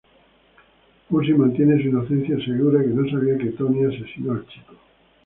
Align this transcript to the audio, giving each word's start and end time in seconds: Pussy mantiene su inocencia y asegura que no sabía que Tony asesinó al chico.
Pussy 1.09 1.31
mantiene 1.35 1.79
su 1.79 1.89
inocencia 1.89 2.35
y 2.35 2.41
asegura 2.41 2.81
que 2.81 2.87
no 2.87 3.07
sabía 3.07 3.37
que 3.37 3.51
Tony 3.51 3.85
asesinó 3.85 4.31
al 4.31 4.47
chico. 4.47 4.73